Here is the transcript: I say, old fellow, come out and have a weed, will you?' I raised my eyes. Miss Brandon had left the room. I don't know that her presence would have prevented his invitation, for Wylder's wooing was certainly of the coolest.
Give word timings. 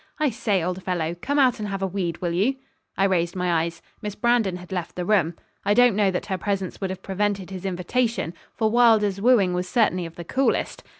I 0.17 0.31
say, 0.31 0.63
old 0.63 0.81
fellow, 0.81 1.13
come 1.13 1.37
out 1.37 1.59
and 1.59 1.67
have 1.67 1.83
a 1.83 1.85
weed, 1.85 2.21
will 2.23 2.31
you?' 2.31 2.55
I 2.97 3.03
raised 3.03 3.35
my 3.35 3.61
eyes. 3.61 3.83
Miss 4.01 4.15
Brandon 4.15 4.55
had 4.57 4.71
left 4.71 4.95
the 4.95 5.05
room. 5.05 5.35
I 5.63 5.75
don't 5.75 5.95
know 5.95 6.09
that 6.09 6.25
her 6.25 6.39
presence 6.39 6.81
would 6.81 6.89
have 6.89 7.03
prevented 7.03 7.51
his 7.51 7.65
invitation, 7.65 8.33
for 8.55 8.71
Wylder's 8.71 9.21
wooing 9.21 9.53
was 9.53 9.69
certainly 9.69 10.07
of 10.07 10.15
the 10.15 10.23
coolest. 10.25 10.81